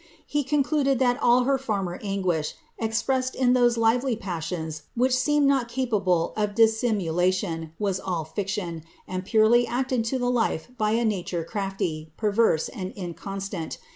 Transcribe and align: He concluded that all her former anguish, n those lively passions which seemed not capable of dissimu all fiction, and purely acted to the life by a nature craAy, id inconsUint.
He 0.25 0.43
concluded 0.43 0.97
that 0.97 1.21
all 1.21 1.43
her 1.43 1.59
former 1.59 1.99
anguish, 2.01 2.55
n 2.79 3.53
those 3.53 3.77
lively 3.77 4.15
passions 4.15 4.81
which 4.95 5.15
seemed 5.15 5.45
not 5.45 5.67
capable 5.67 6.33
of 6.35 6.55
dissimu 6.55 7.99
all 8.03 8.23
fiction, 8.25 8.83
and 9.07 9.23
purely 9.23 9.67
acted 9.67 10.03
to 10.05 10.17
the 10.17 10.31
life 10.31 10.69
by 10.75 10.93
a 10.93 11.05
nature 11.05 11.47
craAy, 11.47 12.07
id 12.73 12.95
inconsUint. 12.95 13.77